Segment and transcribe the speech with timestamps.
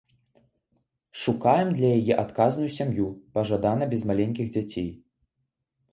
[1.23, 3.07] Шукаем для яе адказную сям'ю,
[3.39, 4.89] пажадана без маленькіх дзяцей.